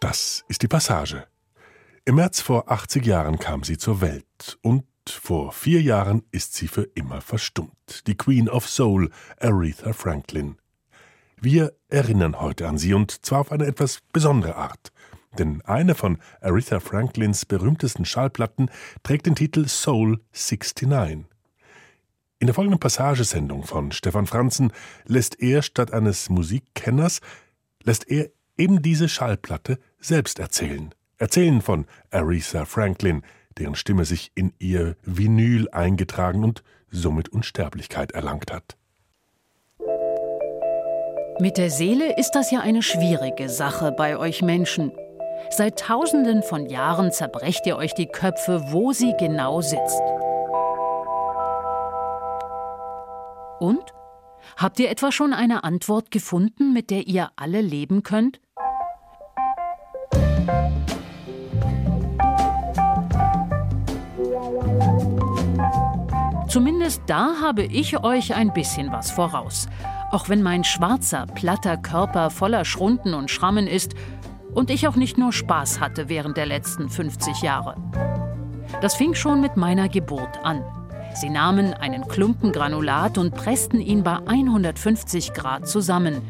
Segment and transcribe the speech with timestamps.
[0.00, 1.26] Das ist die Passage.
[2.04, 6.68] Im März vor 80 Jahren kam sie zur Welt und vor vier Jahren ist sie
[6.68, 8.06] für immer verstummt.
[8.06, 10.56] Die Queen of Soul, Aretha Franklin.
[11.40, 14.92] Wir erinnern heute an sie und zwar auf eine etwas besondere Art.
[15.36, 18.70] Denn eine von Aretha Franklins berühmtesten Schallplatten
[19.02, 21.26] trägt den Titel Soul 69.
[22.38, 24.72] In der folgenden Passagesendung von Stefan Franzen
[25.06, 27.20] lässt er statt eines Musikkenners,
[27.82, 30.94] lässt er eben diese Schallplatte selbst erzählen.
[31.18, 33.22] Erzählen von Aretha Franklin,
[33.58, 38.76] deren Stimme sich in ihr Vinyl eingetragen und somit Unsterblichkeit erlangt hat.
[41.40, 44.92] Mit der Seele ist das ja eine schwierige Sache bei euch Menschen.
[45.50, 50.02] Seit tausenden von Jahren zerbrecht ihr euch die Köpfe, wo sie genau sitzt.
[53.60, 53.84] Und?
[54.56, 58.40] Habt ihr etwa schon eine Antwort gefunden, mit der ihr alle leben könnt?
[66.48, 69.68] Zumindest da habe ich euch ein bisschen was voraus.
[70.10, 73.94] Auch wenn mein schwarzer, platter Körper voller Schrunden und Schrammen ist
[74.54, 77.76] und ich auch nicht nur Spaß hatte während der letzten 50 Jahre.
[78.80, 80.64] Das fing schon mit meiner Geburt an.
[81.14, 86.22] Sie nahmen einen Klumpen Granulat und pressten ihn bei 150 Grad zusammen.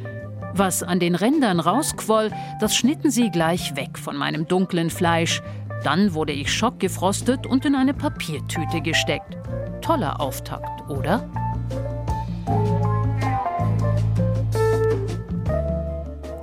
[0.52, 5.42] Was an den Rändern rausquoll, das schnitten sie gleich weg von meinem dunklen Fleisch.
[5.84, 9.38] Dann wurde ich schockgefrostet und in eine Papiertüte gesteckt
[9.88, 11.26] toller Auftakt, oder?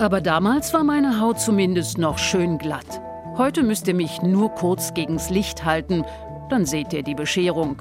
[0.00, 3.00] Aber damals war meine Haut zumindest noch schön glatt.
[3.38, 6.04] Heute müsst ihr mich nur kurz gegens Licht halten,
[6.50, 7.80] dann seht ihr die Bescherung.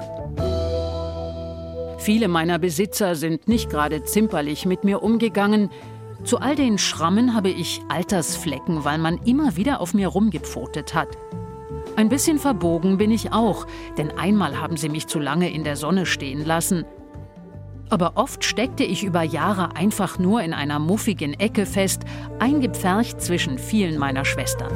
[1.98, 5.72] Viele meiner Besitzer sind nicht gerade zimperlich mit mir umgegangen.
[6.24, 11.08] Zu all den Schrammen habe ich Altersflecken, weil man immer wieder auf mir rumgepfotet hat.
[11.96, 13.66] Ein bisschen verbogen bin ich auch,
[13.98, 16.84] denn einmal haben sie mich zu lange in der Sonne stehen lassen.
[17.90, 22.02] Aber oft steckte ich über Jahre einfach nur in einer muffigen Ecke fest,
[22.40, 24.74] eingepfercht zwischen vielen meiner Schwestern.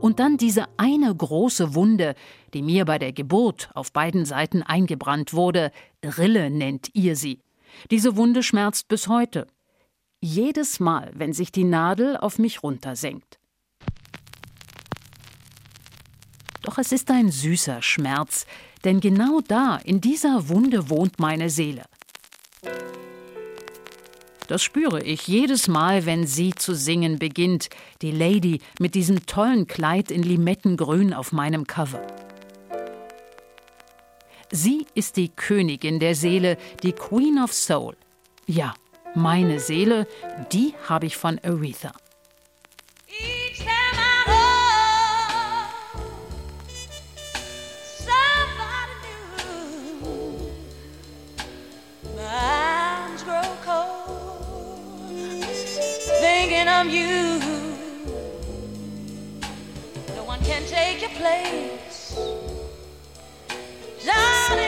[0.00, 2.14] Und dann diese eine große Wunde,
[2.52, 5.70] die mir bei der Geburt auf beiden Seiten eingebrannt wurde,
[6.04, 7.40] Rille nennt ihr sie.
[7.90, 9.46] Diese Wunde schmerzt bis heute.
[10.20, 13.38] Jedes Mal, wenn sich die Nadel auf mich runtersenkt.
[16.64, 18.46] Doch es ist ein süßer Schmerz,
[18.84, 21.84] denn genau da, in dieser Wunde wohnt meine Seele.
[24.48, 27.68] Das spüre ich jedes Mal, wenn sie zu singen beginnt,
[28.00, 32.00] die Lady mit diesem tollen Kleid in Limettengrün auf meinem Cover.
[34.50, 37.94] Sie ist die Königin der Seele, die Queen of Soul.
[38.46, 38.72] Ja,
[39.14, 40.06] meine Seele,
[40.52, 41.92] die habe ich von Aretha.
[56.84, 57.40] From you.
[60.14, 62.16] No one can take your place.
[64.04, 64.63] Darling,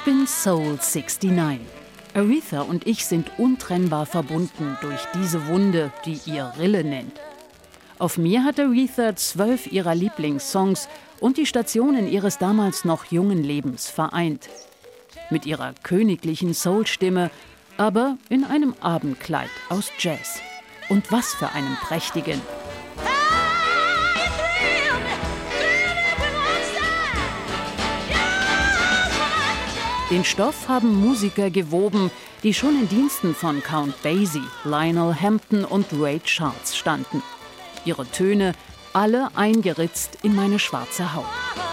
[0.00, 1.30] Ich bin Soul 69.
[2.14, 7.20] Aretha und ich sind untrennbar verbunden durch diese Wunde, die ihr Rille nennt.
[7.98, 10.88] Auf mir hat Aretha zwölf ihrer Lieblingssongs
[11.20, 14.48] und die Stationen ihres damals noch jungen Lebens vereint.
[15.28, 17.30] Mit ihrer königlichen Soul-Stimme,
[17.76, 20.40] aber in einem Abendkleid aus Jazz.
[20.88, 22.40] Und was für einen prächtigen!
[30.10, 32.10] Den Stoff haben Musiker gewoben,
[32.42, 37.22] die schon in Diensten von Count Basie, Lionel Hampton und Ray Charles standen.
[37.84, 38.54] Ihre Töne
[38.92, 41.69] alle eingeritzt in meine schwarze Haut.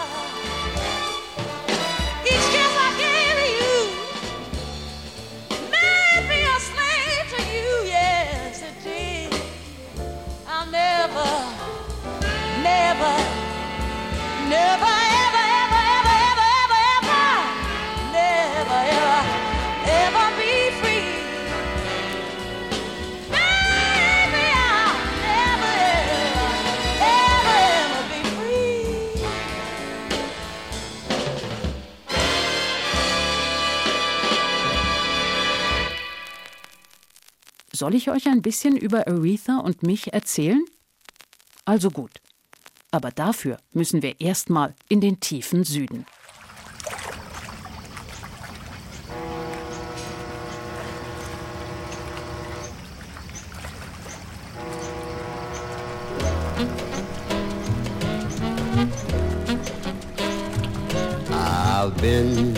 [37.78, 40.66] Soll ich euch ein bisschen über Aretha und mich erzählen?
[41.64, 42.10] Also gut.
[42.90, 46.08] Aber dafür müssen wir erstmal in den tiefen Süden.
[61.30, 62.56] I've been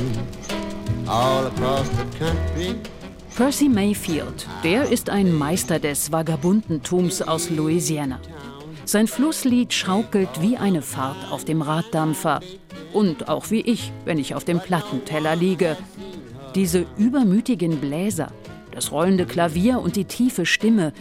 [1.09, 2.98] all across the country.
[3.39, 8.19] Percy Mayfield, der ist ein Meister des Vagabundentums aus Louisiana.
[8.83, 12.41] Sein Flusslied schaukelt wie eine Fahrt auf dem Raddampfer.
[12.91, 15.77] Und auch wie ich, wenn ich auf dem Plattenteller liege.
[16.53, 18.33] Diese übermütigen Bläser,
[18.73, 20.91] das rollende Klavier und die tiefe Stimme,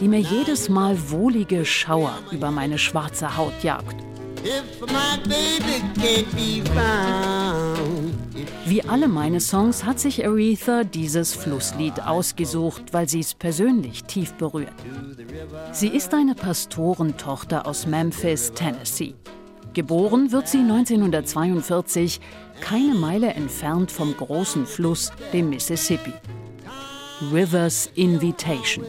[0.00, 3.96] die mir jedes Mal wohlige Schauer über meine schwarze Haut jagt.
[8.66, 14.34] Wie alle meine Songs hat sich Aretha dieses Flusslied ausgesucht, weil sie es persönlich tief
[14.34, 14.72] berührt.
[15.72, 19.14] Sie ist eine Pastorentochter aus Memphis, Tennessee.
[19.74, 22.20] Geboren wird sie 1942,
[22.60, 26.12] keine Meile entfernt vom großen Fluss, dem Mississippi.
[27.32, 28.84] Rivers Invitation.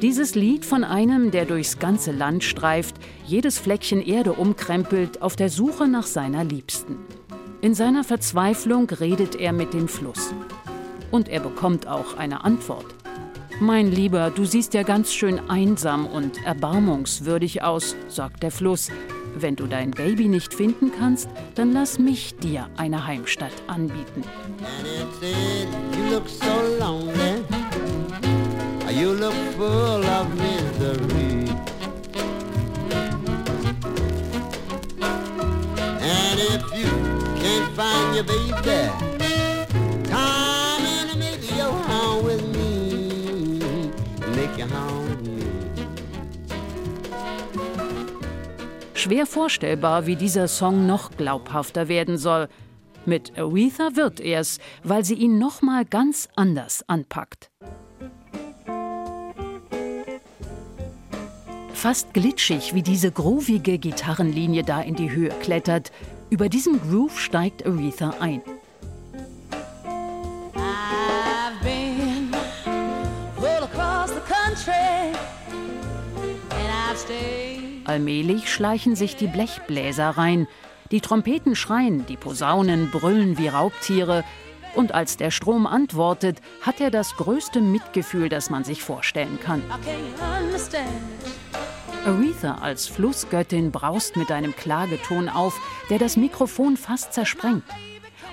[0.00, 2.96] Dieses Lied von einem, der durchs ganze Land streift,
[3.26, 6.96] jedes Fleckchen Erde umkrempelt, auf der Suche nach seiner Liebsten.
[7.64, 10.34] In seiner Verzweiflung redet er mit dem Fluss.
[11.10, 12.84] Und er bekommt auch eine Antwort.
[13.58, 18.90] Mein Lieber, du siehst ja ganz schön einsam und erbarmungswürdig aus, sagt der Fluss.
[19.34, 24.24] Wenn du dein Baby nicht finden kannst, dann lass mich dir eine Heimstatt anbieten.
[36.36, 36.93] And if you
[37.54, 38.90] can't find your baby,
[40.10, 43.60] come and make your home with me.
[44.34, 45.04] Make your home.
[48.94, 52.48] Schwer vorstellbar, wie dieser Song noch glaubhafter werden soll.
[53.06, 57.50] Mit Aretha wird er's, weil sie ihn noch mal ganz anders anpackt.
[61.74, 65.92] Fast glitschig, wie diese groovige Gitarrenlinie da in die Höhe klettert.
[66.34, 68.42] Über diesem Groove steigt Aretha ein.
[77.84, 80.48] Allmählich schleichen sich die Blechbläser rein.
[80.90, 84.24] Die Trompeten schreien, die Posaunen brüllen wie Raubtiere.
[84.74, 89.62] Und als der Strom antwortet, hat er das größte Mitgefühl, das man sich vorstellen kann.
[92.06, 95.58] Aretha als Flussgöttin braust mit einem Klageton auf,
[95.88, 97.64] der das Mikrofon fast zersprengt.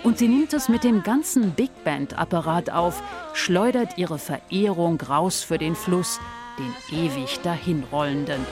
[0.03, 3.01] Und sie nimmt es mit dem ganzen Big Band-Apparat auf,
[3.33, 6.19] schleudert ihre Verehrung raus für den Fluss,
[6.59, 8.45] den ewig dahinrollenden.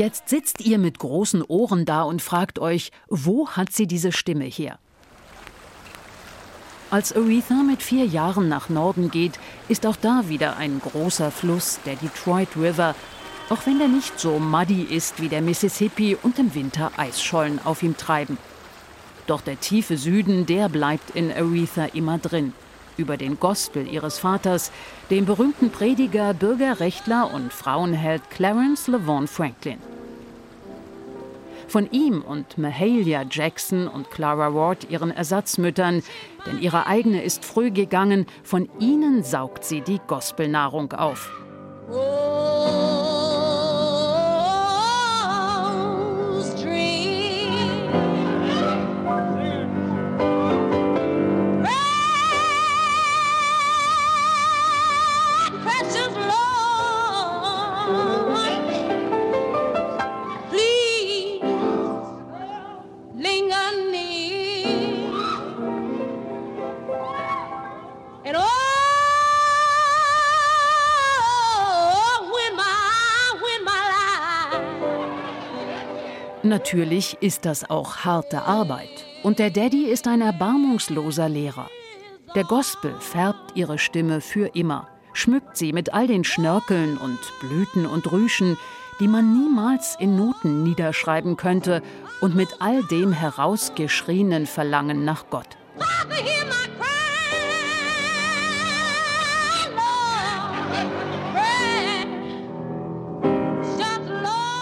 [0.00, 4.46] Jetzt sitzt ihr mit großen Ohren da und fragt euch, wo hat sie diese Stimme
[4.46, 4.78] her?
[6.88, 9.38] Als Aretha mit vier Jahren nach Norden geht,
[9.68, 12.94] ist auch da wieder ein großer Fluss, der Detroit River,
[13.50, 17.82] auch wenn der nicht so muddy ist wie der Mississippi und im Winter Eisschollen auf
[17.82, 18.38] ihm treiben.
[19.26, 22.54] Doch der tiefe Süden, der bleibt in Aretha immer drin.
[23.00, 24.70] Über den Gospel ihres Vaters,
[25.08, 29.78] dem berühmten Prediger, Bürgerrechtler und Frauenheld Clarence LeVon Franklin.
[31.66, 36.02] Von ihm und Mahalia Jackson und Clara Ward ihren Ersatzmüttern,
[36.44, 41.30] denn ihre eigene ist früh gegangen, von ihnen saugt sie die Gospelnahrung auf.
[41.90, 42.79] Oh.
[76.50, 79.06] Natürlich ist das auch harte Arbeit.
[79.22, 81.68] Und der Daddy ist ein erbarmungsloser Lehrer.
[82.34, 87.86] Der Gospel färbt ihre Stimme für immer, schmückt sie mit all den Schnörkeln und Blüten
[87.86, 88.58] und Rüschen,
[88.98, 91.84] die man niemals in Noten niederschreiben könnte,
[92.20, 95.56] und mit all dem herausgeschrienen Verlangen nach Gott.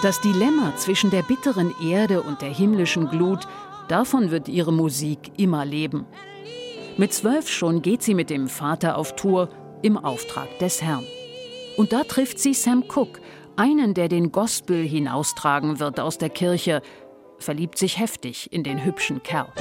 [0.01, 3.49] Das Dilemma zwischen der bitteren Erde und der himmlischen Glut,
[3.89, 6.07] davon wird ihre Musik immer leben.
[6.97, 9.49] Mit zwölf schon geht sie mit dem Vater auf Tour
[9.83, 11.05] im Auftrag des Herrn.
[11.77, 13.21] Und da trifft sie Sam Cooke,
[13.57, 16.81] einen, der den Gospel hinaustragen wird aus der Kirche,
[17.39, 19.53] verliebt sich heftig in den hübschen Kerl.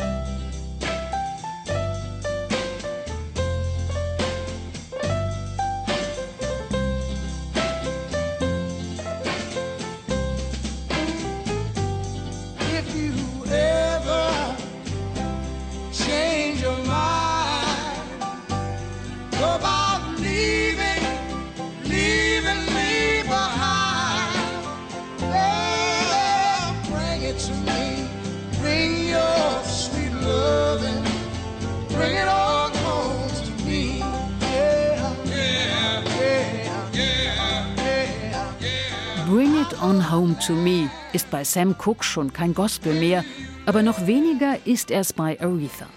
[41.57, 43.25] Sam Cooke schon kein Gospel mehr,
[43.65, 45.87] aber noch weniger ist es bei Aretha.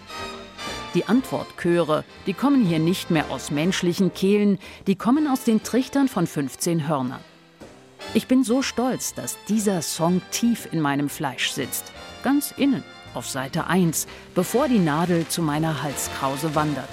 [0.94, 6.08] Die Antwortchöre, die kommen hier nicht mehr aus menschlichen Kehlen, die kommen aus den Trichtern
[6.08, 7.20] von 15 Hörnern.
[8.14, 11.92] Ich bin so stolz, dass dieser Song tief in meinem Fleisch sitzt,
[12.24, 16.88] ganz innen, auf Seite 1, bevor die Nadel zu meiner Halskrause wandert.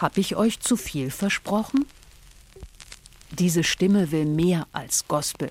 [0.00, 1.84] Hab ich euch zu viel versprochen?
[3.32, 5.50] Diese Stimme will mehr als Gospel.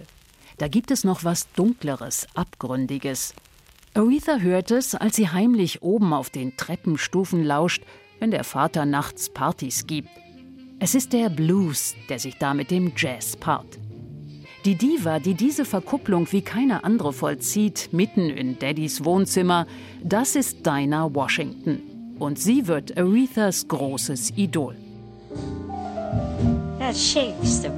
[0.58, 3.36] Da gibt es noch was Dunkleres, Abgründiges.
[3.94, 7.84] Aretha hört es, als sie heimlich oben auf den Treppenstufen lauscht,
[8.18, 10.10] wenn der Vater nachts Partys gibt.
[10.80, 13.78] Es ist der Blues, der sich da mit dem Jazz paart.
[14.66, 19.68] Die Diva, die diese Verkupplung wie keine andere vollzieht, mitten in Daddys Wohnzimmer,
[20.04, 21.89] das ist Dinah Washington
[22.20, 24.76] und sie wird Arethas großes Idol.
[26.90, 27.70] that shakes the.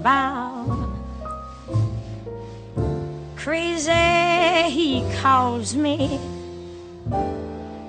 [3.36, 6.20] Crazy, he calls me,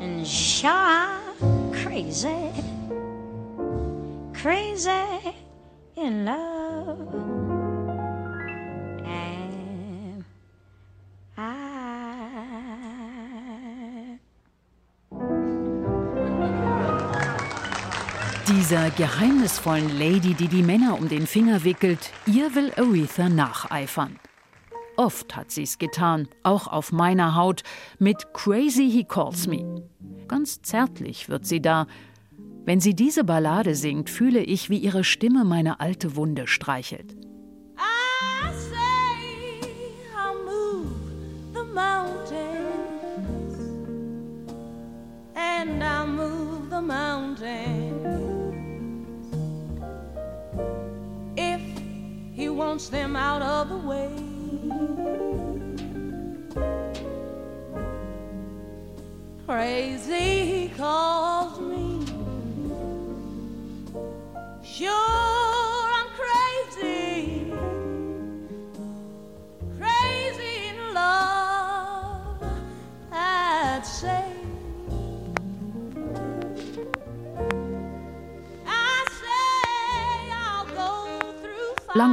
[0.01, 1.21] and sure
[1.73, 2.51] crazy,
[4.33, 5.37] crazy
[5.95, 7.32] in love.
[18.73, 24.19] Dieser geheimnisvollen Lady, die die Männer um den Finger wickelt, ihr will Aretha nacheifern.
[24.97, 27.65] Oft hat sie's getan, auch auf meiner Haut,
[27.99, 29.83] mit Crazy He Calls Me.
[30.27, 31.87] Ganz zärtlich wird sie da.
[32.65, 37.15] Wenn sie diese Ballade singt, fühle ich, wie ihre Stimme meine alte Wunde streichelt.
[37.77, 39.61] I say
[40.17, 40.95] I'll move
[41.53, 42.39] the mountains
[45.35, 47.82] and I'll move the mountains
[52.73, 54.09] wants them out of the way.
[59.47, 62.07] Crazy, he calls me.
[64.65, 65.22] Sure,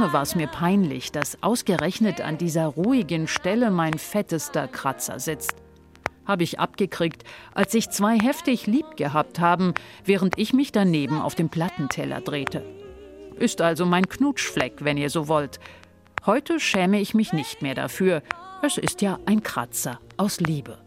[0.00, 5.56] Lange war es mir peinlich, dass ausgerechnet an dieser ruhigen Stelle mein fettester Kratzer sitzt.
[6.24, 7.22] Habe ich abgekriegt,
[7.52, 9.74] als sich zwei heftig lieb gehabt haben,
[10.06, 12.64] während ich mich daneben auf dem Plattenteller drehte.
[13.36, 15.60] Ist also mein Knutschfleck, wenn ihr so wollt.
[16.24, 18.22] Heute schäme ich mich nicht mehr dafür.
[18.62, 20.78] Es ist ja ein Kratzer aus Liebe.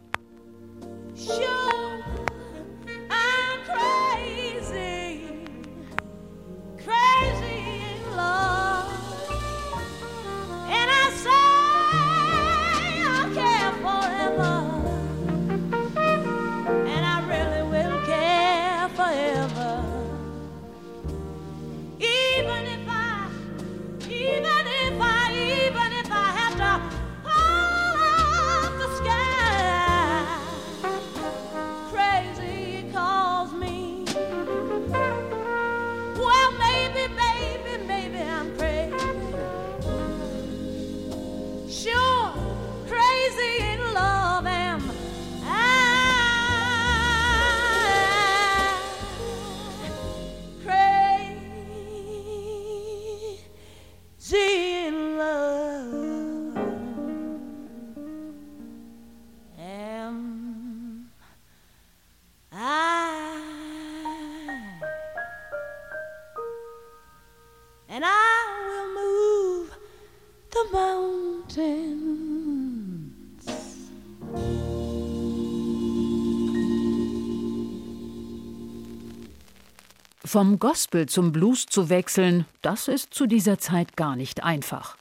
[80.33, 84.97] Vom Gospel zum Blues zu wechseln, das ist zu dieser Zeit gar nicht einfach.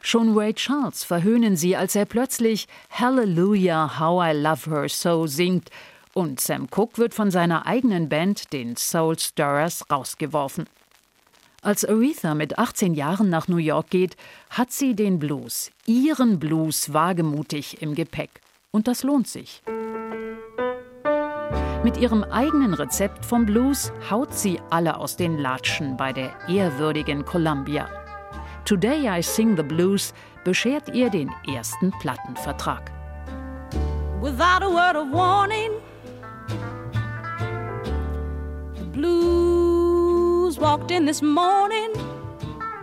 [0.00, 5.68] Schon Ray Charles verhöhnen sie, als er plötzlich Hallelujah, How I Love Her So singt
[6.14, 10.64] und Sam Cooke wird von seiner eigenen Band, den Soul Stirrers, rausgeworfen.
[11.60, 14.16] Als Aretha mit 18 Jahren nach New York geht,
[14.48, 18.30] hat sie den Blues, ihren Blues, wagemutig im Gepäck.
[18.70, 19.60] Und das lohnt sich.
[21.82, 27.24] Mit ihrem eigenen Rezept vom Blues haut sie alle aus den Latschen bei der ehrwürdigen
[27.24, 27.88] Columbia.
[28.66, 30.12] Today I Sing the Blues
[30.44, 32.92] beschert ihr den ersten Plattenvertrag.
[34.20, 35.70] Without a word of warning,
[38.76, 41.88] the blues walked in this morning.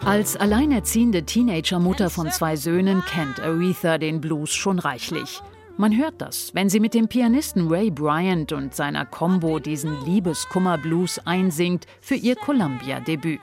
[0.05, 5.43] Als alleinerziehende Teenagermutter von zwei Söhnen kennt Aretha den Blues schon reichlich.
[5.79, 11.19] Man hört das, wenn sie mit dem Pianisten Ray Bryant und seiner Combo diesen Liebeskummer-Blues
[11.25, 13.39] einsingt für ihr Columbia-Debüt.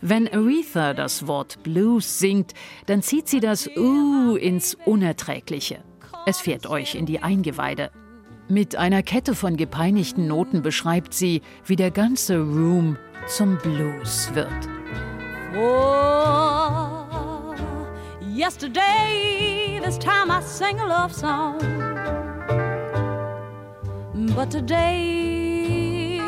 [0.00, 2.54] Wenn Aretha das Wort Blues singt,
[2.86, 5.84] dann zieht sie das Uh ins Unerträgliche.
[6.26, 7.92] Es fährt euch in die Eingeweide.
[8.48, 12.96] Mit einer Kette von gepeinigten Noten beschreibt sie, wie der ganze Room
[13.28, 14.48] zum Blues wird.
[15.56, 17.01] Oh,
[18.32, 21.58] yesterday this time I sang a love song.
[24.34, 26.18] But today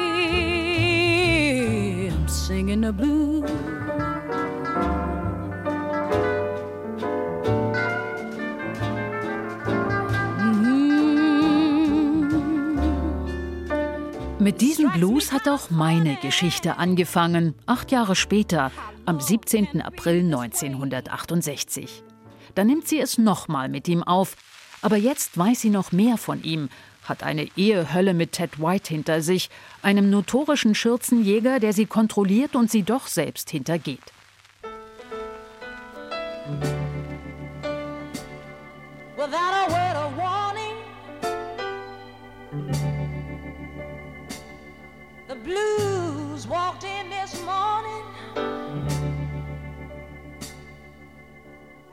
[2.10, 3.50] I'm singing the blues.
[14.44, 18.72] Mit diesem Blues hat auch meine Geschichte angefangen, acht Jahre später,
[19.07, 19.80] am 17.
[19.80, 22.02] April 1968.
[22.54, 24.37] Da nimmt sie es nochmal mit ihm auf,
[24.83, 26.68] aber jetzt weiß sie noch mehr von ihm,
[27.04, 29.48] hat eine Ehehölle mit Ted White hinter sich,
[29.80, 34.12] einem notorischen Schürzenjäger, der sie kontrolliert und sie doch selbst hintergeht.
[36.46, 36.73] Without
[45.44, 48.04] blues walked in this morning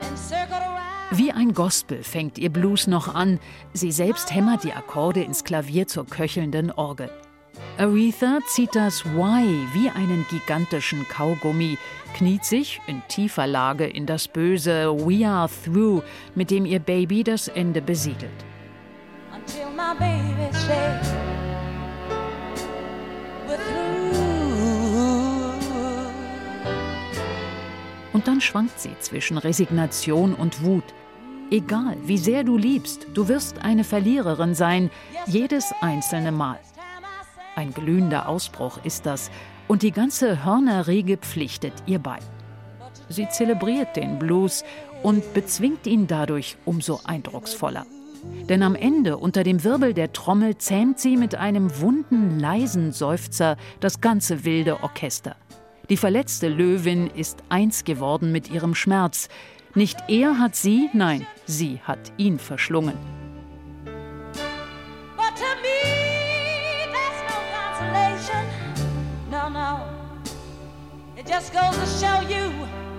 [0.00, 1.18] and circled around.
[1.18, 3.38] Wie ein Gospel fängt ihr Blues noch an.
[3.74, 7.10] Sie selbst hämmert die Akkorde ins Klavier zur köchelnden Orgel.
[7.78, 11.76] Aretha zieht das Why wie einen gigantischen Kaugummi,
[12.14, 16.02] kniet sich in tiefer Lage in das böse We Are Through,
[16.34, 18.30] mit dem ihr Baby das Ende besiedelt.
[28.12, 30.84] Und dann schwankt sie zwischen Resignation und Wut.
[31.50, 34.90] Egal, wie sehr du liebst, du wirst eine Verliererin sein,
[35.26, 36.58] jedes einzelne Mal.
[37.56, 39.30] Ein glühender Ausbruch ist das,
[39.68, 42.18] und die ganze Hörnerriege pflichtet ihr bei.
[43.08, 44.64] Sie zelebriert den Blues
[45.02, 47.86] und bezwingt ihn dadurch umso eindrucksvoller.
[48.48, 53.56] Denn am Ende, unter dem Wirbel der Trommel, zähmt sie mit einem wunden, leisen Seufzer
[53.80, 55.36] das ganze wilde Orchester.
[55.88, 59.28] Die verletzte Löwin ist eins geworden mit ihrem Schmerz,
[59.74, 62.94] nicht er hat sie, nein, sie hat ihn verschlungen.
[71.32, 72.91] just goes to show you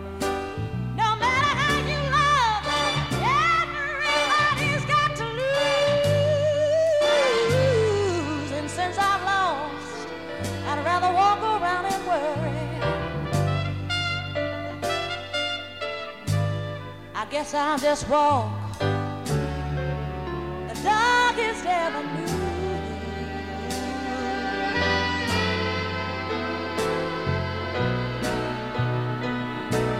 [17.43, 18.85] guess I'll just walk the
[20.81, 22.27] darkest avenue.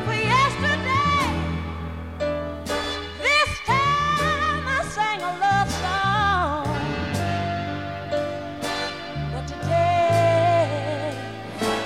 [0.06, 1.28] For yesterday,
[3.20, 6.66] this time I sang a love song.
[9.34, 11.14] But today,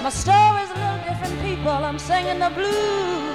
[0.04, 1.72] my story's a little different, people.
[1.72, 3.27] I'm singing the blues.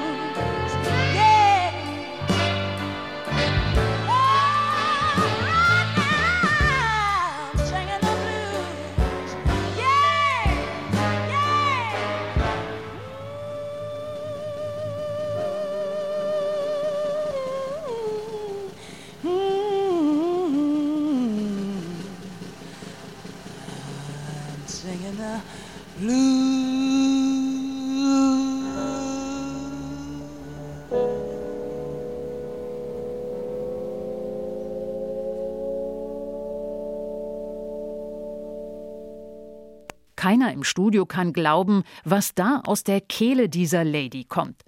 [40.33, 44.63] Keiner im Studio kann glauben, was da aus der Kehle dieser Lady kommt.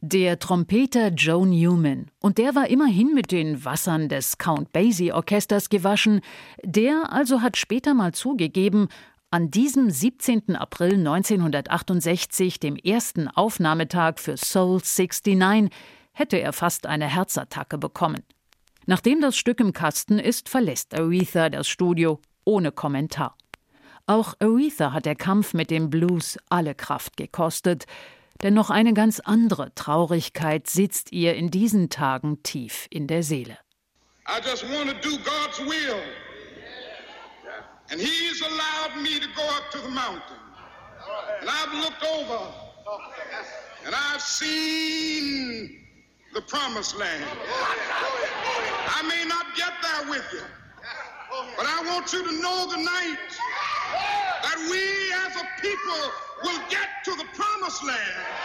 [0.00, 5.68] Der Trompeter Joe Newman, und der war immerhin mit den Wassern des Count Basie Orchesters
[5.68, 6.22] gewaschen,
[6.62, 8.88] der also hat später mal zugegeben,
[9.30, 10.56] an diesem 17.
[10.56, 15.70] April 1968, dem ersten Aufnahmetag für Soul 69,
[16.14, 18.22] hätte er fast eine Herzattacke bekommen.
[18.86, 23.36] Nachdem das Stück im Kasten ist, verlässt Aretha das Studio ohne Kommentar.
[24.06, 27.86] Auch Aretha hat der Kampf mit dem Blues alle Kraft gekostet,
[28.42, 33.56] denn noch eine ganz andere Traurigkeit sitzt ihr in diesen Tagen tief in der Seele.
[34.26, 36.00] I just want to do God's will.
[37.90, 40.38] And he's allowed me to go up to the mountain.
[41.40, 42.40] And I've looked over
[43.86, 45.78] and I've seen
[46.34, 47.24] the promised land.
[48.88, 50.40] I may not get there with you,
[51.56, 53.18] but I want you to know tonight
[54.42, 54.82] that we
[55.26, 56.02] as a people
[56.42, 58.44] will get to the promised land.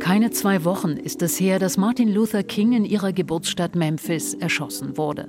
[0.00, 4.96] Keine zwei Wochen ist es her, dass Martin Luther King in ihrer Geburtsstadt Memphis erschossen
[4.96, 5.28] wurde.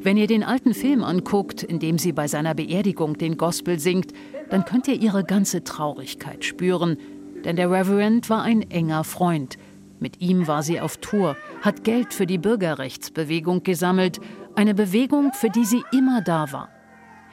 [0.00, 4.12] Wenn ihr den alten Film anguckt, in dem sie bei seiner Beerdigung den Gospel singt,
[4.50, 6.98] dann könnt ihr ihre ganze Traurigkeit spüren,
[7.44, 9.56] denn der Reverend war ein enger Freund.
[10.00, 14.20] Mit ihm war sie auf Tour, hat Geld für die Bürgerrechtsbewegung gesammelt
[14.54, 16.68] eine Bewegung, für die sie immer da war.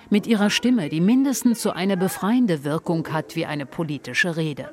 [0.10, 4.72] Mit ihrer Stimme, die mindestens so eine befreiende Wirkung hat wie eine politische Rede.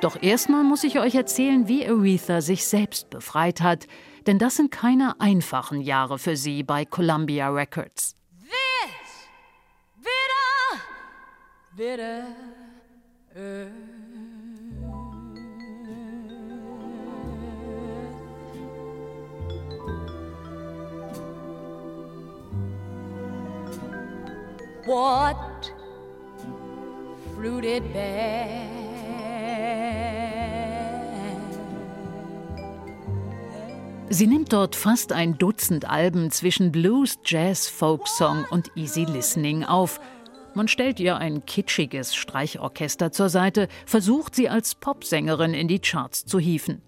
[0.00, 3.86] Doch erstmal muss ich euch erzählen, wie Aretha sich selbst befreit hat,
[4.26, 8.14] denn das sind keine einfachen Jahre für sie bei Columbia Records.
[8.42, 9.28] This
[10.02, 10.80] bitter,
[11.76, 12.24] bitter
[13.36, 13.99] earth.
[24.90, 25.72] What
[27.36, 28.48] fruited bear?
[34.08, 40.00] Sie nimmt dort fast ein Dutzend Alben zwischen Blues, Jazz, Folksong und Easy Listening auf.
[40.54, 46.24] Man stellt ihr ein kitschiges Streichorchester zur Seite, versucht sie als Popsängerin in die Charts
[46.24, 46.82] zu hieven.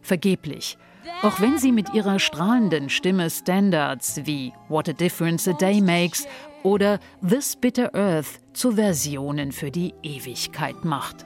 [0.00, 0.78] Vergeblich.
[1.22, 6.26] Auch wenn sie mit ihrer strahlenden Stimme Standards wie What a Difference a Day Makes
[6.62, 11.24] oder This Bitter Earth zu Versionen für die Ewigkeit macht.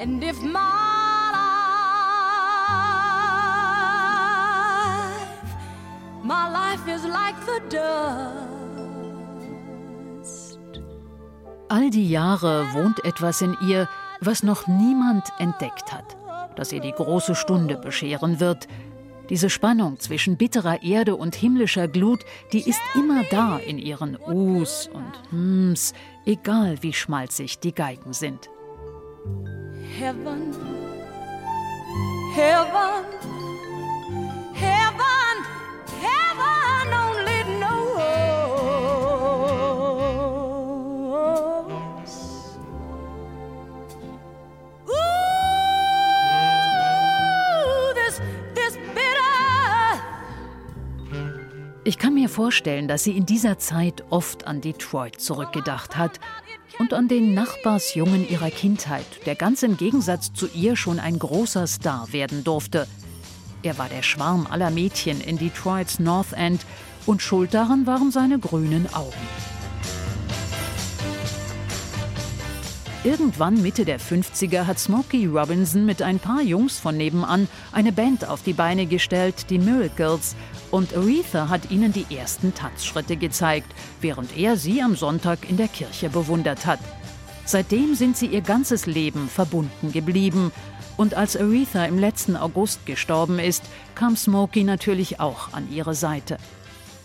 [0.00, 0.58] And if my
[1.32, 1.42] life,
[6.22, 8.48] my life is like the dust.
[11.68, 13.88] All die Jahre wohnt etwas in ihr,
[14.20, 16.16] was noch niemand entdeckt hat,
[16.56, 18.66] das ihr die große Stunde bescheren wird.
[19.28, 24.88] Diese Spannung zwischen bitterer Erde und himmlischer Glut, die ist immer da in ihren Us
[24.92, 25.92] und Hms,
[26.24, 28.48] egal wie schmalzig die Geigen sind.
[29.98, 30.54] Heaven,
[32.34, 33.04] heaven,
[34.54, 35.44] heaven,
[36.00, 37.07] heaven
[51.88, 56.20] Ich kann mir vorstellen, dass sie in dieser Zeit oft an Detroit zurückgedacht hat
[56.78, 61.66] und an den Nachbarsjungen ihrer Kindheit, der ganz im Gegensatz zu ihr schon ein großer
[61.66, 62.86] Star werden durfte.
[63.62, 66.60] Er war der Schwarm aller Mädchen in Detroits North End
[67.06, 69.57] und schuld daran waren seine grünen Augen.
[73.04, 78.26] Irgendwann Mitte der 50er hat Smokey Robinson mit ein paar Jungs von nebenan eine Band
[78.26, 80.34] auf die Beine gestellt, die Miracles,
[80.72, 85.68] und Aretha hat ihnen die ersten Tanzschritte gezeigt, während er sie am Sonntag in der
[85.68, 86.80] Kirche bewundert hat.
[87.44, 90.52] Seitdem sind sie ihr ganzes Leben verbunden geblieben.
[90.96, 93.62] Und als Aretha im letzten August gestorben ist,
[93.94, 96.36] kam Smokey natürlich auch an ihre Seite.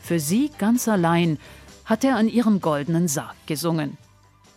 [0.02, 1.38] Für sie ganz allein
[1.86, 3.98] hat er an ihrem goldenen Sarg gesungen.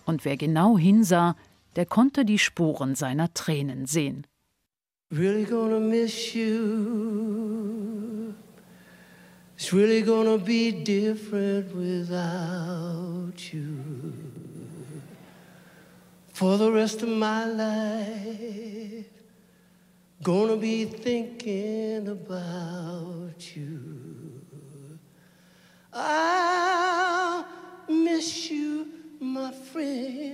[0.07, 1.37] Und wer genau hinsah,
[1.75, 4.27] der konnte die Spuren seiner Tränen sehen.
[5.13, 8.33] Really gonna miss you.
[9.57, 14.13] It's really gonna be different without you.
[16.33, 19.07] For the rest of my life,
[20.23, 23.81] gonna be thinking about you.
[25.93, 27.47] I'll
[27.89, 28.87] miss you,
[29.33, 30.27] my friend.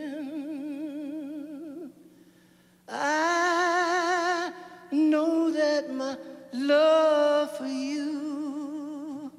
[2.89, 4.53] I
[4.91, 6.17] know that my
[6.53, 9.33] love for you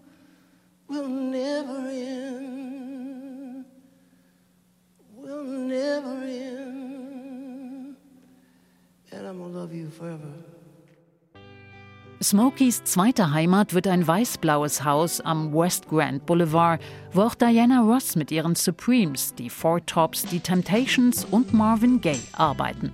[0.88, 3.66] will never end.
[5.16, 7.96] Will never end.
[9.12, 10.53] And I'm gonna love you forever.
[12.24, 16.82] Smokies zweite Heimat wird ein weißblaues Haus am West Grand Boulevard,
[17.12, 22.22] wo auch Diana Ross mit ihren Supremes, die Four Tops, die Temptations und Marvin Gaye
[22.32, 22.94] arbeiten.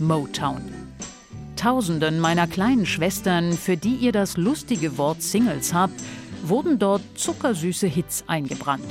[0.00, 0.60] Motown.
[1.54, 6.00] Tausenden meiner kleinen Schwestern, für die ihr das lustige Wort Singles habt,
[6.42, 8.84] wurden dort zuckersüße Hits eingebrannt.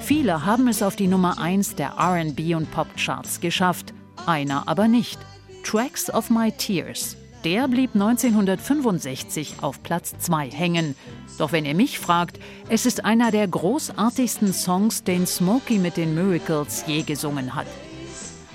[0.00, 3.92] Viele haben es auf die Nummer 1 der RB und Popcharts geschafft,
[4.24, 5.18] einer aber nicht.
[5.66, 7.16] Tracks of My Tears.
[7.42, 10.94] Der blieb 1965 auf Platz 2 hängen.
[11.38, 16.14] Doch wenn ihr mich fragt, es ist einer der großartigsten Songs, den Smokey mit den
[16.14, 17.66] Miracles je gesungen hat.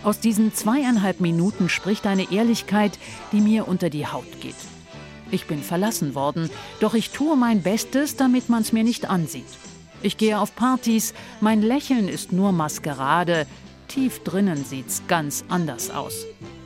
[0.05, 2.97] Aus diesen zweieinhalb Minuten spricht eine Ehrlichkeit,
[3.33, 4.55] die mir unter die Haut geht.
[5.31, 9.43] Ich bin verlassen worden, doch ich tue mein Bestes, damit man es mir nicht ansieht.
[10.01, 13.47] Ich gehe auf Partys, mein Lächeln ist nur Maskerade,
[13.89, 16.25] tief drinnen sieht's ganz anders aus.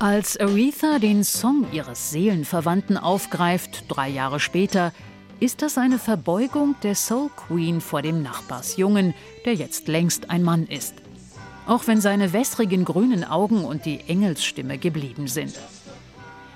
[0.00, 4.92] Als Aretha den Song ihres Seelenverwandten aufgreift, drei Jahre später,
[5.40, 9.12] ist das eine Verbeugung der Soul Queen vor dem Nachbarsjungen,
[9.44, 10.94] der jetzt längst ein Mann ist.
[11.66, 15.58] Auch wenn seine wässrigen grünen Augen und die Engelsstimme geblieben sind.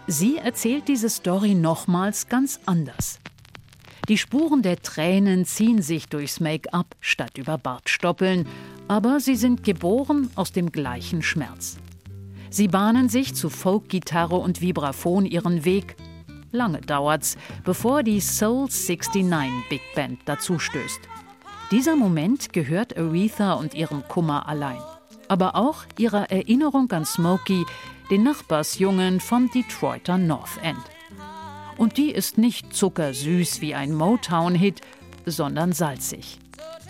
[0.07, 3.19] Sie erzählt diese Story nochmals ganz anders.
[4.09, 8.47] Die Spuren der Tränen ziehen sich durchs Make-up statt über Bartstoppeln,
[8.87, 11.79] aber sie sind geboren aus dem gleichen Schmerz.
[12.53, 15.97] Sie bahnen sich zu Folkgitarre und Vibraphon ihren Weg.
[16.51, 19.25] Lange dauert's, bevor die Soul 69
[19.71, 21.01] Big Band dazustößt.
[21.71, 24.83] Dieser Moment gehört Aretha und ihrem Kummer allein.
[25.29, 27.65] Aber auch ihrer Erinnerung an Smokey,
[28.11, 30.77] den Nachbarsjungen vom Detroiter North End.
[31.79, 34.83] Und die ist nicht zuckersüß wie ein Motown-Hit,
[35.25, 36.39] sondern salzig.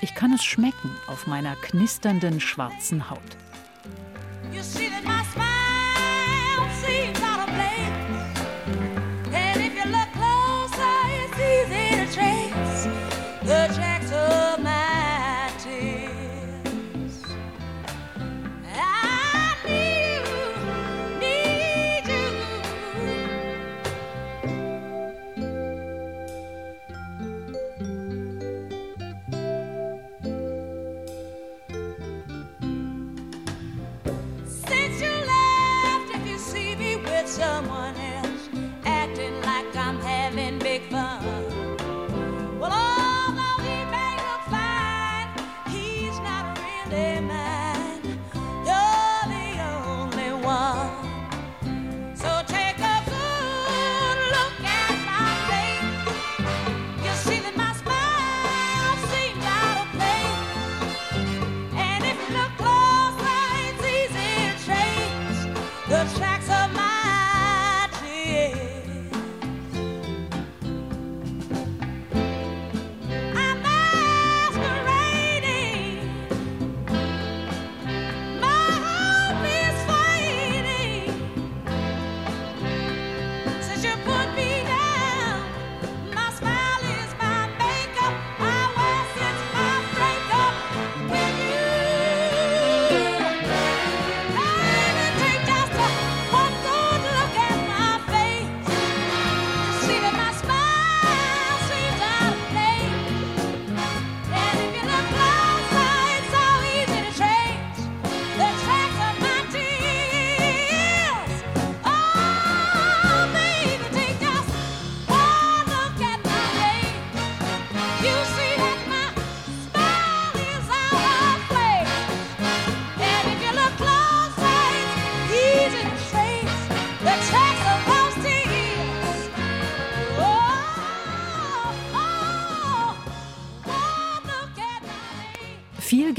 [0.00, 3.20] Ich kann es schmecken auf meiner knisternden schwarzen Haut.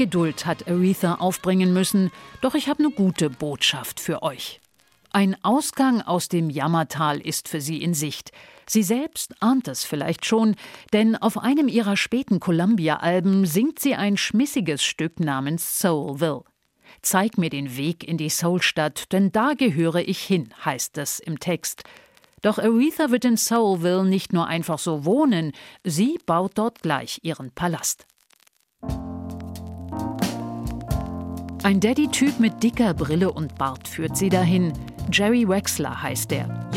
[0.04, 2.10] Geduld hat Aretha aufbringen müssen,
[2.42, 4.60] doch ich habe eine gute Botschaft für euch.
[5.12, 8.30] Ein Ausgang aus dem Jammertal ist für sie in Sicht.
[8.68, 10.56] Sie selbst ahnt es vielleicht schon,
[10.92, 16.42] denn auf einem ihrer späten Columbia-Alben singt sie ein schmissiges Stück namens Soulville.
[17.00, 21.40] Zeig mir den Weg in die Soulstadt, denn da gehöre ich hin, heißt es im
[21.40, 21.84] Text.
[22.42, 25.52] Doch Aretha wird in Soulville nicht nur einfach so wohnen,
[25.82, 28.06] sie baut dort gleich ihren Palast.
[31.64, 34.74] Ein Daddy-Typ mit dicker Brille und Bart führt sie dahin.
[35.10, 36.70] Jerry Wexler heißt er.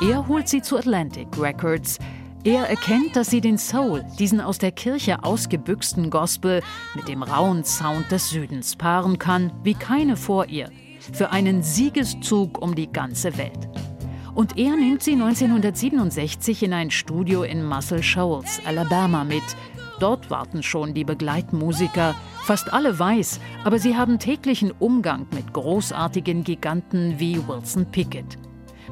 [0.00, 1.98] Er holt sie zu Atlantic Records.
[2.44, 6.62] Er erkennt, dass sie den Soul, diesen aus der Kirche ausgebüxten Gospel,
[6.94, 10.70] mit dem rauen Sound des Südens paaren kann, wie keine vor ihr.
[11.12, 13.68] Für einen Siegeszug um die ganze Welt.
[14.34, 19.42] Und er nimmt sie 1967 in ein Studio in Muscle Shoals, Alabama mit.
[20.00, 26.42] Dort warten schon die Begleitmusiker, Fast alle weiß, aber sie haben täglichen Umgang mit großartigen
[26.42, 28.36] Giganten wie Wilson Pickett.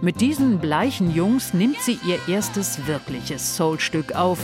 [0.00, 4.38] Mit diesen bleichen Jungs nimmt sie ihr erstes wirkliches Soulstück auf.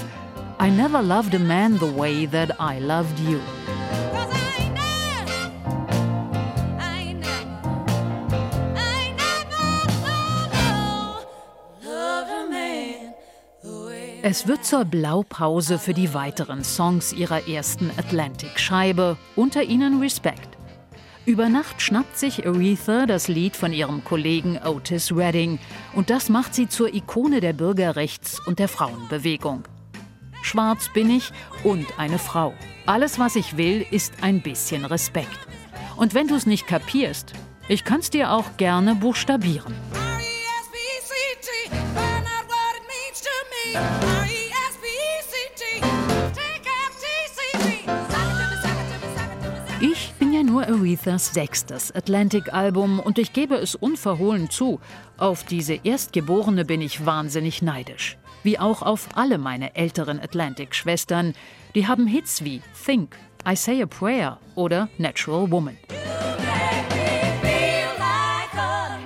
[0.60, 3.38] I never loved a man the way that I loved you.
[14.28, 20.48] Es wird zur Blaupause für die weiteren Songs ihrer ersten Atlantic-Scheibe, unter ihnen Respect.
[21.26, 25.60] Über Nacht schnappt sich Aretha das Lied von ihrem Kollegen Otis Redding
[25.94, 29.62] und das macht sie zur Ikone der Bürgerrechts- und der Frauenbewegung.
[30.42, 31.30] Schwarz bin ich
[31.62, 32.52] und eine Frau.
[32.84, 35.38] Alles, was ich will, ist ein bisschen Respekt.
[35.94, 37.32] Und wenn du es nicht kapierst,
[37.68, 39.72] Ich kann's dir auch gerne buchstabieren.
[39.94, 42.05] R-E-S-P-E-C-T.
[49.78, 54.80] Ich bin ja nur Arethas sechstes Atlantic-Album und ich gebe es unverhohlen zu,
[55.18, 58.16] auf diese Erstgeborene bin ich wahnsinnig neidisch.
[58.42, 61.34] Wie auch auf alle meine älteren Atlantic-Schwestern.
[61.74, 63.16] Die haben Hits wie Think,
[63.46, 65.76] I Say a Prayer oder Natural Woman.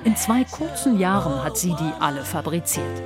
[0.05, 3.03] In zwei kurzen Jahren hat sie die alle fabriziert.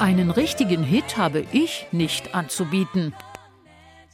[0.00, 3.12] Einen richtigen Hit habe ich nicht anzubieten.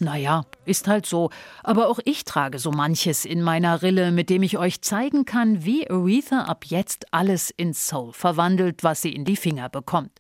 [0.01, 1.30] Naja, ist halt so.
[1.62, 5.64] Aber auch ich trage so manches in meiner Rille, mit dem ich euch zeigen kann,
[5.64, 10.11] wie Aretha ab jetzt alles in Soul verwandelt, was sie in die Finger bekommt.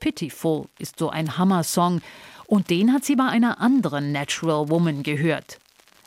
[0.00, 2.00] Pitiful ist so ein Hammer-Song
[2.48, 5.58] und den hat sie bei einer anderen Natural Woman gehört.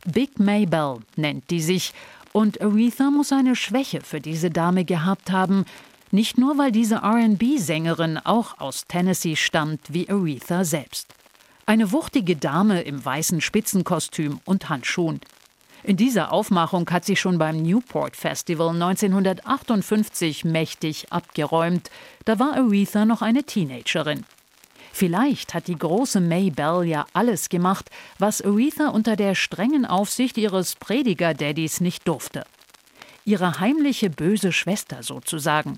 [0.05, 1.93] Big Maybell nennt die sich
[2.33, 5.63] und Aretha muss eine Schwäche für diese Dame gehabt haben,
[6.11, 11.13] nicht nur weil diese RB-Sängerin auch aus Tennessee stammt wie Aretha selbst.
[11.65, 15.21] Eine wuchtige Dame im weißen Spitzenkostüm und Handschuhen.
[15.83, 21.89] In dieser Aufmachung hat sie schon beim Newport Festival 1958 mächtig abgeräumt.
[22.25, 24.25] Da war Aretha noch eine Teenagerin.
[24.91, 30.37] Vielleicht hat die große May Bell ja alles gemacht, was Aretha unter der strengen Aufsicht
[30.37, 32.43] ihres Prediger-Daddys nicht durfte.
[33.23, 35.77] Ihre heimliche böse Schwester sozusagen.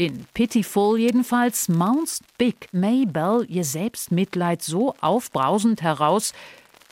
[0.00, 6.32] In Pitiful jedenfalls mounts Big May Bell ihr Selbstmitleid so aufbrausend heraus,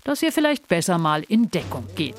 [0.05, 2.17] dass ihr vielleicht besser mal in Deckung geht.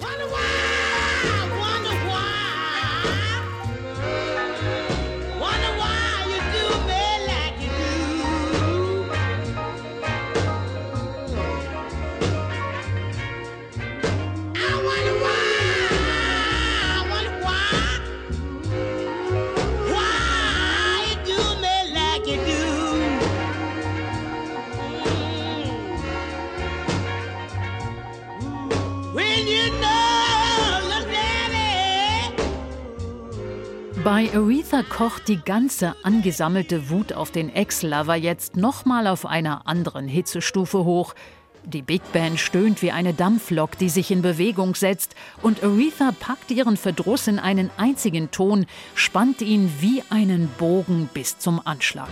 [34.03, 40.07] Bei Aretha kocht die ganze angesammelte Wut auf den Ex-Lover jetzt nochmal auf einer anderen
[40.07, 41.15] Hitzestufe hoch.
[41.65, 46.49] Die Big Band stöhnt wie eine Dampflok, die sich in Bewegung setzt, und Aretha packt
[46.49, 52.07] ihren Verdruss in einen einzigen Ton, spannt ihn wie einen Bogen bis zum Anschlag.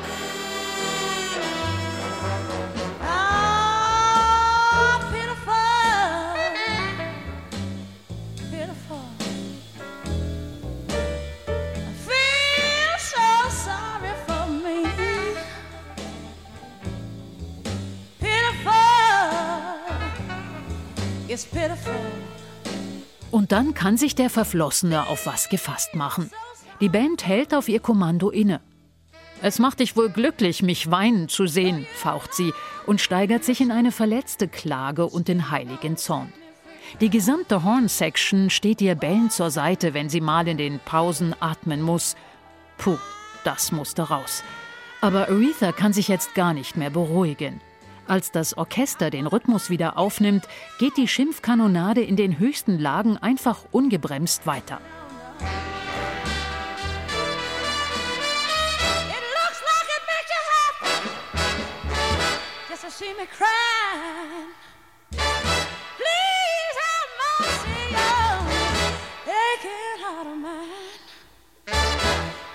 [23.31, 26.31] Und dann kann sich der Verflossene auf was gefasst machen.
[26.79, 28.61] Die Band hält auf ihr Kommando inne.
[29.41, 32.53] Es macht dich wohl glücklich, mich weinen zu sehen, faucht sie
[32.87, 36.33] und steigert sich in eine verletzte Klage und den heiligen Zorn.
[37.01, 41.81] Die gesamte Horn-Section steht ihr bellend zur Seite, wenn sie mal in den Pausen atmen
[41.81, 42.15] muss.
[42.77, 42.97] Puh,
[43.43, 44.43] das musste raus.
[45.01, 47.61] Aber Aretha kann sich jetzt gar nicht mehr beruhigen.
[48.07, 50.47] Als das Orchester den Rhythmus wieder aufnimmt,
[50.79, 54.79] geht die Schimpfkanonade in den höchsten Lagen einfach ungebremst weiter.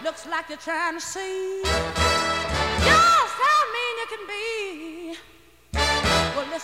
[0.05, 1.63] Looks like you're trying to see.
[1.63, 4.92] Just how mean you can be.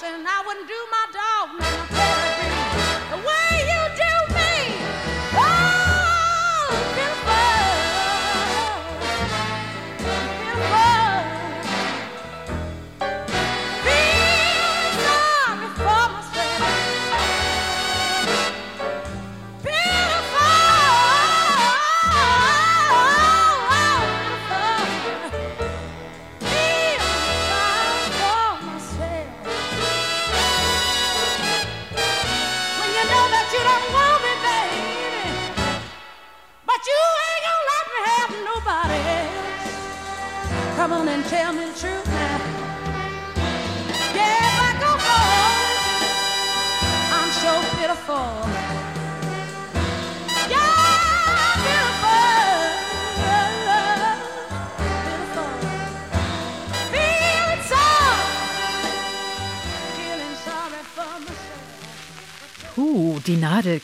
[0.01, 1.18] Listen, I wouldn't do my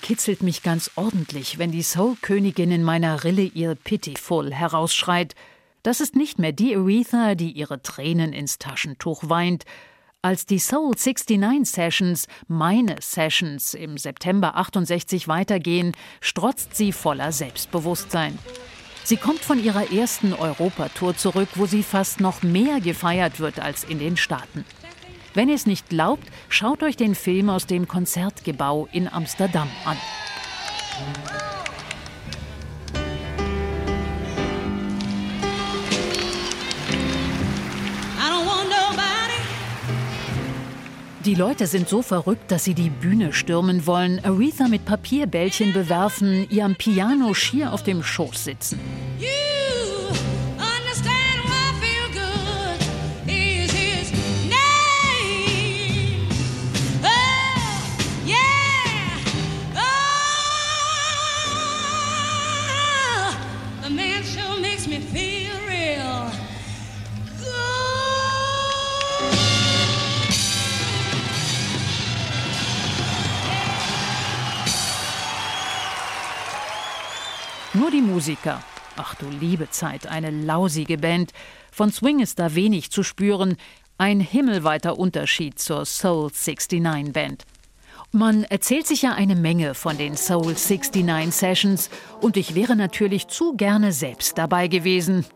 [0.04, 5.34] kitzelt mich ganz ordentlich, wenn die Soul-Königin in meiner Rille ihr Pitiful herausschreit.
[5.82, 9.64] Das ist nicht mehr die Aretha, die ihre Tränen ins Taschentuch weint.
[10.20, 18.38] Als die Soul 69 Sessions, meine Sessions, im September 68 weitergehen, strotzt sie voller Selbstbewusstsein.
[19.04, 23.84] Sie kommt von ihrer ersten Europatour zurück, wo sie fast noch mehr gefeiert wird als
[23.84, 24.66] in den Staaten.
[25.34, 29.96] Wenn ihr es nicht glaubt, schaut euch den Film aus dem Konzertgebau in Amsterdam an.
[41.24, 46.46] Die Leute sind so verrückt, dass sie die Bühne stürmen wollen, Aretha mit Papierbällchen bewerfen,
[46.50, 48.78] ihr am Piano schier auf dem Schoß sitzen.
[49.18, 49.33] Nur
[78.14, 78.62] Musiker.
[78.96, 81.32] Ach du liebe Zeit, eine lausige Band.
[81.72, 83.56] Von Swing ist da wenig zu spüren.
[83.98, 87.44] Ein himmelweiter Unterschied zur Soul 69 Band.
[88.12, 91.90] Man erzählt sich ja eine Menge von den Soul 69 Sessions
[92.20, 95.26] und ich wäre natürlich zu gerne selbst dabei gewesen.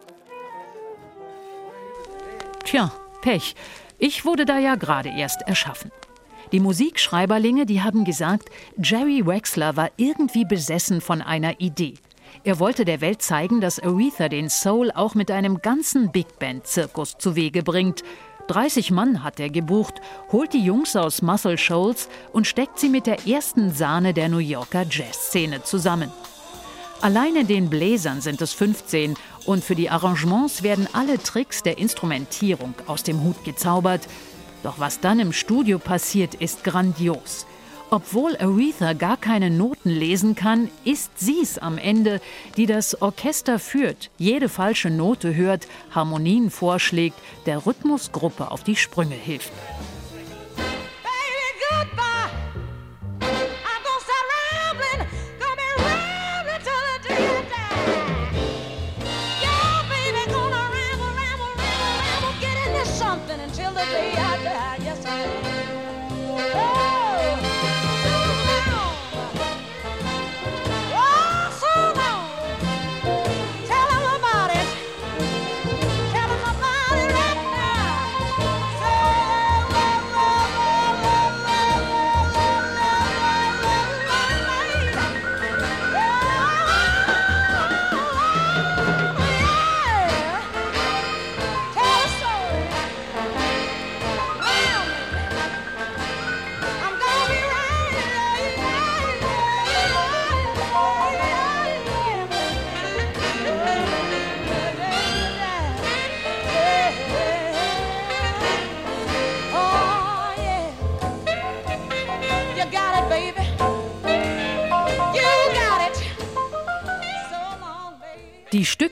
[2.64, 3.56] Tja, Pech.
[3.98, 5.90] Ich wurde da ja gerade erst erschaffen.
[6.52, 8.50] Die Musikschreiberlinge, die haben gesagt,
[8.80, 11.94] Jerry Wexler war irgendwie besessen von einer Idee.
[12.44, 17.18] Er wollte der Welt zeigen, dass Aretha den Soul auch mit einem ganzen Big Band-Zirkus
[17.18, 18.04] zu Wege bringt.
[18.46, 19.94] 30 Mann hat er gebucht,
[20.32, 24.38] holt die Jungs aus Muscle Shoals und steckt sie mit der ersten Sahne der New
[24.38, 26.10] Yorker Jazzszene zusammen.
[27.00, 29.14] Alleine den Bläsern sind es 15
[29.44, 34.08] und für die Arrangements werden alle Tricks der Instrumentierung aus dem Hut gezaubert.
[34.62, 37.46] Doch was dann im Studio passiert, ist grandios.
[37.90, 42.20] Obwohl Aretha gar keine Noten lesen kann, ist sie's am Ende,
[42.58, 47.16] die das Orchester führt, jede falsche Note hört, Harmonien vorschlägt,
[47.46, 49.52] der Rhythmusgruppe auf die Sprünge hilft.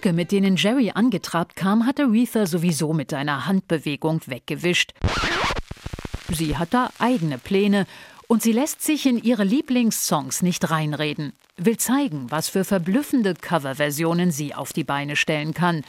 [0.07, 4.93] Stücke, mit denen Jerry angetrabt kam, hatte Aretha sowieso mit einer Handbewegung weggewischt.
[6.33, 7.87] Sie hat da eigene Pläne
[8.29, 14.31] und sie lässt sich in ihre Lieblingssongs nicht reinreden, will zeigen, was für verblüffende Coverversionen
[14.31, 15.83] sie auf die Beine stellen kann.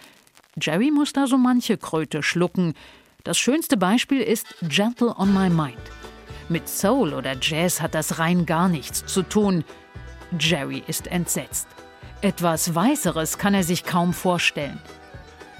[0.59, 2.73] Jerry muss da so manche Kröte schlucken.
[3.23, 5.77] Das schönste Beispiel ist Gentle on My Mind.
[6.49, 9.63] Mit Soul oder Jazz hat das rein gar nichts zu tun.
[10.39, 11.67] Jerry ist entsetzt.
[12.21, 14.79] Etwas Weißeres kann er sich kaum vorstellen.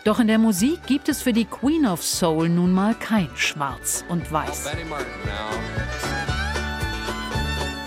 [0.03, 4.03] Doch in der Musik gibt es für die Queen of Soul nun mal kein Schwarz
[4.09, 4.67] und Weiß.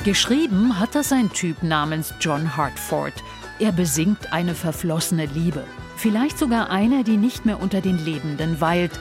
[0.05, 3.15] Geschrieben hat das ein Typ namens John Hartford.
[3.59, 5.65] Er besingt eine verflossene Liebe.
[5.97, 8.93] Vielleicht sogar eine, die nicht mehr unter den Lebenden weilt.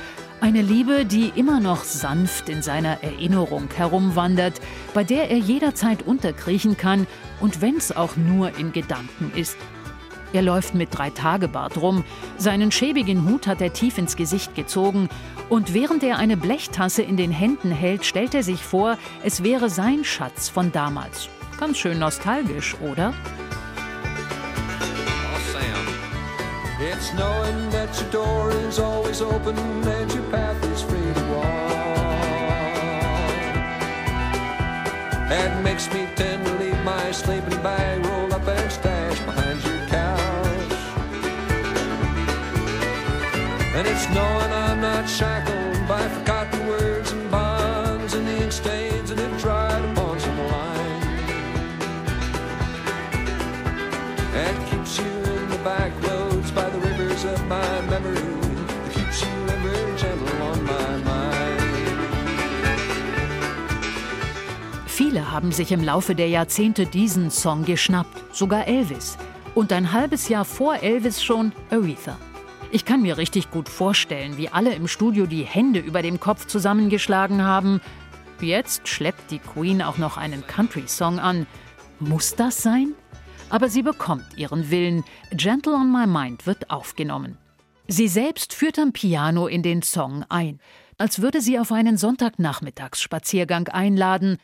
[0.42, 4.62] Eine Liebe, die immer noch sanft in seiner Erinnerung herumwandert,
[4.94, 7.08] bei der er jederzeit unterkriechen kann
[7.42, 9.58] und wenn's auch nur in Gedanken ist.
[10.32, 12.06] Er läuft mit Drei-Tage-Bart rum,
[12.38, 15.10] seinen schäbigen Hut hat er tief ins Gesicht gezogen
[15.50, 19.70] und während er eine Blechtasse in den Händen hält, stellt er sich vor, es wäre
[19.70, 21.28] sein Schatz von damals.
[21.60, 23.14] Ganz schön nostalgisch, oder?
[27.00, 31.45] It's knowing that your door is always open and your path is free to walk.
[35.30, 36.74] That makes me tenderly
[37.14, 40.74] sleeping bag rolled up and stashed behind your couch.
[43.78, 48.52] And it's knowing I'm not shackled by forgotten words and bonds and the ink
[65.10, 69.18] Viele haben sich im Laufe der Jahrzehnte diesen Song geschnappt, sogar Elvis.
[69.55, 72.16] Und ein halbes Jahr vor Elvis schon Aretha.
[72.72, 76.45] Ich kann mir richtig gut vorstellen, wie alle im Studio die Hände über dem Kopf
[76.45, 77.82] zusammengeschlagen haben.
[78.39, 81.47] Jetzt schleppt die Queen auch noch einen Country-Song an.
[81.99, 82.93] Muss das sein?
[83.49, 85.03] Aber sie bekommt ihren Willen.
[85.32, 87.39] Gentle on My Mind wird aufgenommen.
[87.88, 90.60] Sie selbst führt am Piano in den Song ein,
[90.99, 94.38] als würde sie auf einen Sonntagnachmittagsspaziergang einladen.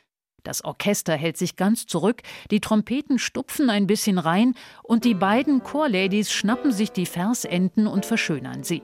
[0.45, 2.21] Das Orchester hält sich ganz zurück,
[2.51, 8.05] die Trompeten stupfen ein bisschen rein und die beiden Chorladies schnappen sich die Versenden und
[8.05, 8.83] verschönern sie.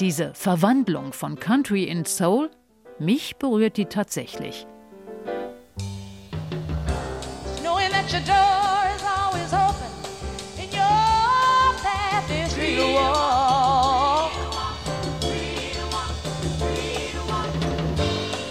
[0.00, 2.50] Diese Verwandlung von Country in Soul,
[2.98, 4.66] mich berührt die tatsächlich.
[7.78, 9.38] knowing that your door is always.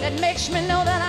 [0.00, 1.07] That makes me know that I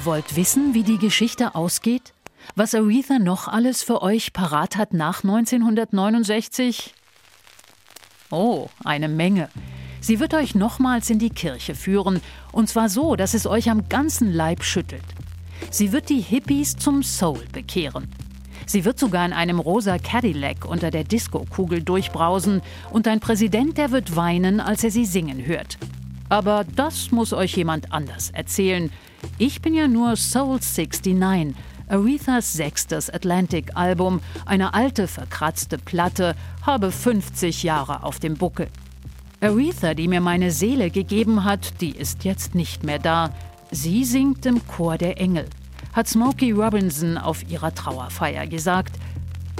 [0.00, 2.14] Ihr wollt wissen, wie die Geschichte ausgeht?
[2.54, 6.94] Was Aretha noch alles für euch parat hat nach 1969?
[8.30, 9.50] Oh, eine Menge.
[10.00, 13.90] Sie wird euch nochmals in die Kirche führen, und zwar so, dass es euch am
[13.90, 15.04] ganzen Leib schüttelt.
[15.70, 18.08] Sie wird die Hippies zum Soul bekehren.
[18.64, 23.90] Sie wird sogar in einem rosa Cadillac unter der Diskokugel durchbrausen und ein Präsident, der
[23.90, 25.76] wird weinen, als er sie singen hört.
[26.30, 28.90] Aber das muss euch jemand anders erzählen.
[29.36, 31.54] Ich bin ja nur Soul 69,
[31.88, 38.68] Arethas sechstes Atlantic-Album, eine alte, verkratzte Platte, habe 50 Jahre auf dem Buckel.
[39.40, 43.34] Aretha, die mir meine Seele gegeben hat, die ist jetzt nicht mehr da.
[43.72, 45.46] Sie singt im Chor der Engel,
[45.92, 48.94] hat Smokey Robinson auf ihrer Trauerfeier gesagt.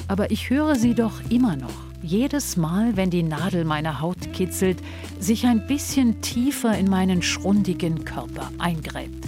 [0.06, 1.72] Aber ich höre sie doch immer noch.
[2.02, 4.78] Jedes Mal, wenn die Nadel meine Haut kitzelt,
[5.18, 9.26] sich ein bisschen tiefer in meinen schrundigen Körper eingräbt.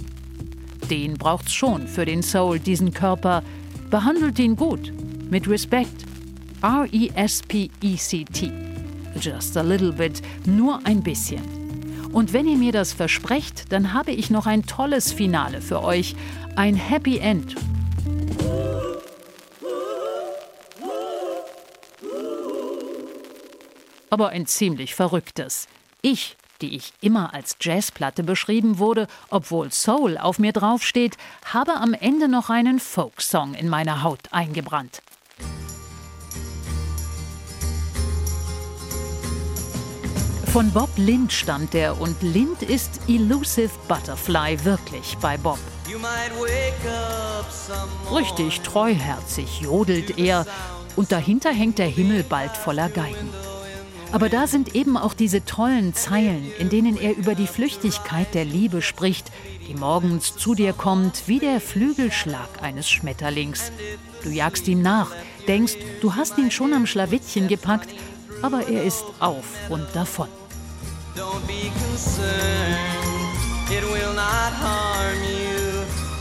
[0.89, 3.43] Den braucht's schon für den Soul, diesen Körper.
[3.91, 4.91] Behandelt ihn gut,
[5.29, 6.05] mit Respekt.
[6.63, 8.51] R-E-S-P-E-C-T.
[9.21, 11.43] Just a little bit, nur ein bisschen.
[12.11, 16.15] Und wenn ihr mir das versprecht, dann habe ich noch ein tolles Finale für euch.
[16.55, 17.55] Ein Happy End.
[24.13, 25.67] aber ein ziemlich verrücktes.
[26.03, 31.17] Ich, die ich immer als Jazzplatte beschrieben wurde, obwohl Soul auf mir draufsteht,
[31.51, 35.01] habe am Ende noch einen Folksong in meiner Haut eingebrannt.
[40.51, 45.57] Von Bob Lind stammt er und Lind ist Elusive Butterfly wirklich bei Bob.
[48.13, 50.45] Richtig treuherzig jodelt er
[50.95, 53.33] und dahinter hängt der Himmel bald voller Geigen.
[54.13, 58.45] Aber da sind eben auch diese tollen Zeilen, in denen er über die Flüchtigkeit der
[58.45, 59.31] Liebe spricht,
[59.67, 63.71] die morgens zu dir kommt wie der Flügelschlag eines Schmetterlings.
[64.21, 65.09] Du jagst ihm nach,
[65.47, 67.89] denkst, du hast ihn schon am Schlawittchen gepackt,
[68.43, 70.27] aber er ist auf und davon.
[71.15, 72.29] Don't be concerned,
[73.71, 75.43] it will not harm you.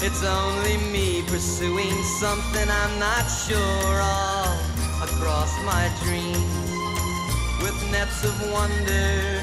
[0.00, 6.61] It's only me pursuing something I'm not sure of across my dreams.
[7.62, 9.40] With nets of wonder,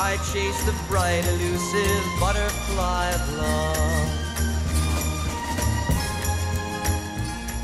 [0.00, 4.26] I chase the bright, elusive butterfly of love.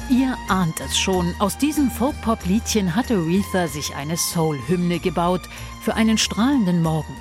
[0.09, 5.43] Ihr ahnt es schon, aus diesem Folk-Pop-Liedchen hatte Aretha sich eine Soul-Hymne gebaut
[5.83, 7.17] für einen strahlenden Morgen.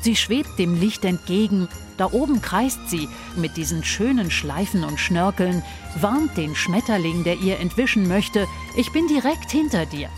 [0.00, 5.64] Sie schwebt dem Licht entgegen, da oben kreist sie mit diesen schönen Schleifen und Schnörkeln,
[6.00, 8.46] warnt den Schmetterling, der ihr entwischen möchte,
[8.76, 10.10] ich bin direkt hinter dir.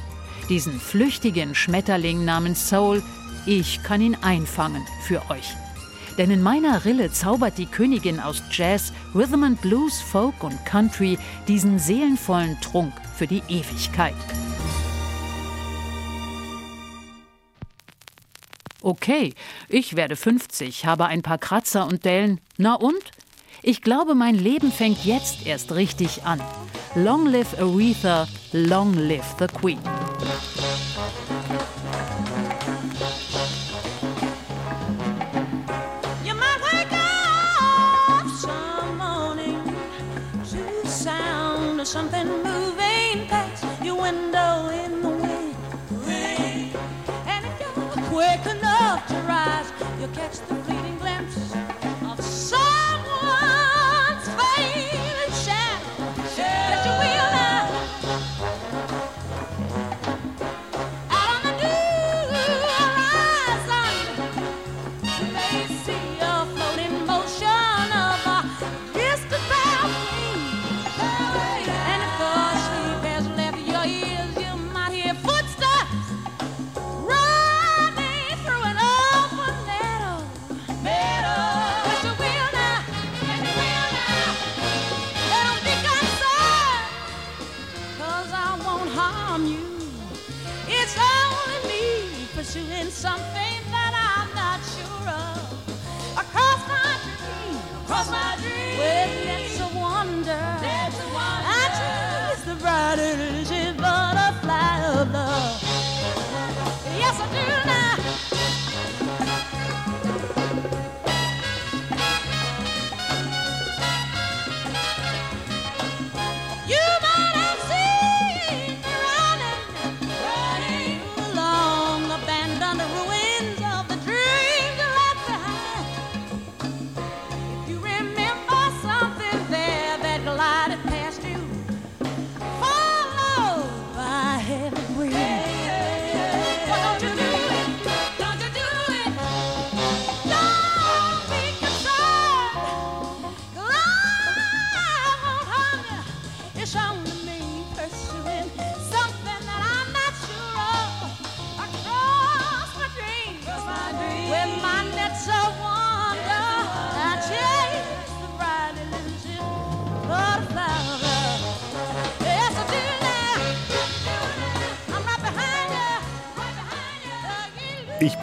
[0.49, 3.03] Diesen flüchtigen Schmetterling namens Soul,
[3.47, 5.57] ich kann ihn einfangen für euch.
[6.19, 11.19] Denn in meiner Rille zaubert die Königin aus Jazz, Rhythm and Blues, Folk und Country
[11.49, 14.15] diesen seelenvollen Trunk für die Ewigkeit.
[18.81, 19.35] Okay,
[19.69, 22.41] ich werde 50, habe ein paar Kratzer und Dellen.
[22.57, 23.03] Na und?
[23.63, 26.41] Ich glaube, mein Leben fängt jetzt erst richtig an.
[26.95, 29.81] Long live Aretha, long live the Queen.
[41.87, 45.55] something moving past your window in the wind.
[47.27, 50.66] And if you're quick enough to rise, you'll catch the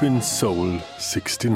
[0.03, 1.49] bin Soul 69.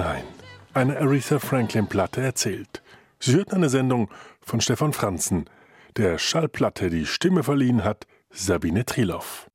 [0.73, 2.81] Eine Aretha Franklin-Platte erzählt.
[3.19, 4.09] Sie hört eine Sendung
[4.41, 5.49] von Stefan Franzen,
[5.97, 9.49] der Schallplatte die Stimme verliehen hat, Sabine Triloff.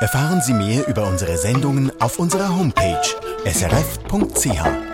[0.00, 3.02] Erfahren Sie mehr über unsere Sendungen auf unserer Homepage
[3.44, 4.91] srf.ch.